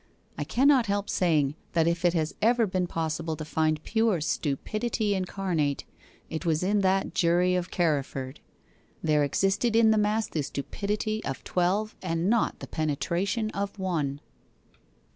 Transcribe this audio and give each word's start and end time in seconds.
I 0.35 0.43
cannot 0.43 0.87
help 0.87 1.11
saying 1.11 1.53
that 1.73 1.85
if 1.87 2.03
it 2.03 2.15
has 2.15 2.33
ever 2.41 2.65
been 2.65 2.87
possible 2.87 3.35
to 3.35 3.45
find 3.45 3.83
pure 3.83 4.19
stupidity 4.19 5.13
incarnate, 5.13 5.85
it 6.27 6.43
was 6.43 6.63
in 6.63 6.79
that 6.79 7.13
jury 7.13 7.53
of 7.53 7.69
Carriford. 7.69 8.39
There 9.03 9.23
existed 9.23 9.75
in 9.75 9.91
the 9.91 9.99
mass 9.99 10.27
the 10.27 10.41
stupidity 10.41 11.23
of 11.23 11.43
twelve 11.43 11.95
and 12.01 12.31
not 12.31 12.61
the 12.61 12.67
penetration 12.67 13.51
of 13.51 13.77
one. 13.77 14.21